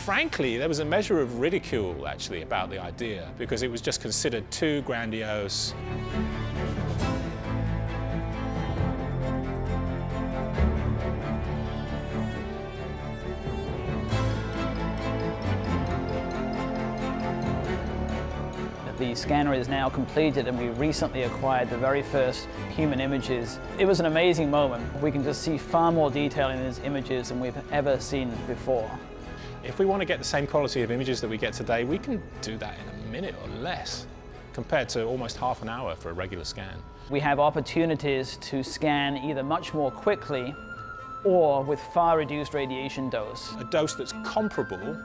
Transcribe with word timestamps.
frankly, 0.00 0.56
there 0.56 0.68
was 0.68 0.78
a 0.78 0.84
measure 0.84 1.20
of 1.20 1.40
ridicule 1.40 2.08
actually 2.08 2.40
about 2.40 2.70
the 2.70 2.78
idea 2.78 3.28
because 3.36 3.62
it 3.62 3.70
was 3.70 3.82
just 3.82 4.00
considered 4.00 4.50
too 4.50 4.80
grandiose. 4.82 5.74
The 18.98 19.14
scanner 19.14 19.54
is 19.54 19.68
now 19.68 19.88
completed 19.88 20.46
and 20.48 20.58
we 20.58 20.68
recently 20.70 21.22
acquired 21.24 21.68
the 21.68 21.76
very 21.76 22.02
first 22.02 22.48
human 22.70 23.00
images. 23.00 23.58
It 23.78 23.84
was 23.84 24.00
an 24.00 24.06
amazing 24.06 24.50
moment. 24.50 24.82
We 25.02 25.10
can 25.10 25.22
just 25.22 25.42
see 25.42 25.58
far 25.58 25.92
more 25.92 26.10
detail 26.10 26.48
in 26.50 26.62
these 26.64 26.78
images 26.80 27.28
than 27.28 27.40
we've 27.40 27.56
ever 27.72 27.98
seen 28.00 28.30
before. 28.46 28.90
If 29.62 29.78
we 29.78 29.84
want 29.84 30.00
to 30.00 30.06
get 30.06 30.18
the 30.18 30.24
same 30.24 30.46
quality 30.46 30.82
of 30.82 30.90
images 30.90 31.20
that 31.20 31.28
we 31.28 31.36
get 31.36 31.52
today, 31.52 31.84
we 31.84 31.98
can 31.98 32.22
do 32.40 32.56
that 32.56 32.76
in 32.78 32.88
a 32.88 33.10
minute 33.10 33.34
or 33.42 33.48
less 33.60 34.06
compared 34.54 34.88
to 34.90 35.04
almost 35.04 35.36
half 35.36 35.60
an 35.60 35.68
hour 35.68 35.94
for 35.94 36.10
a 36.10 36.12
regular 36.12 36.44
scan. 36.44 36.82
We 37.10 37.20
have 37.20 37.38
opportunities 37.38 38.38
to 38.42 38.62
scan 38.62 39.18
either 39.18 39.42
much 39.42 39.74
more 39.74 39.90
quickly 39.90 40.54
or 41.24 41.62
with 41.62 41.78
far 41.92 42.16
reduced 42.16 42.54
radiation 42.54 43.10
dose. 43.10 43.54
A 43.58 43.64
dose 43.64 43.94
that's 43.94 44.14
comparable 44.24 44.98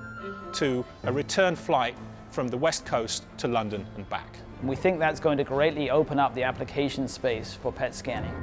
to 0.54 0.86
a 1.04 1.12
return 1.12 1.56
flight 1.56 1.96
from 2.32 2.48
the 2.48 2.58
west 2.58 2.86
coast 2.86 3.26
to 3.38 3.50
London 3.50 3.86
and 3.98 4.10
back. 4.10 4.38
We 4.64 4.78
think 4.78 5.00
that's 5.00 5.20
going 5.20 5.38
to 5.38 5.44
greatly 5.44 5.90
open 5.90 6.18
up 6.18 6.34
the 6.34 6.44
application 6.44 7.10
space 7.10 7.54
for 7.54 7.74
PET 7.74 7.94
scanning. 7.94 8.34